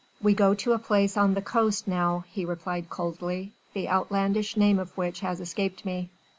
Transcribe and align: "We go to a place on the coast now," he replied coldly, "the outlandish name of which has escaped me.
"We 0.19 0.33
go 0.33 0.55
to 0.55 0.73
a 0.73 0.79
place 0.79 1.15
on 1.15 1.35
the 1.35 1.43
coast 1.43 1.87
now," 1.87 2.23
he 2.31 2.43
replied 2.43 2.89
coldly, 2.89 3.51
"the 3.75 3.87
outlandish 3.87 4.57
name 4.57 4.79
of 4.79 4.97
which 4.97 5.19
has 5.19 5.39
escaped 5.39 5.85
me. 5.85 6.09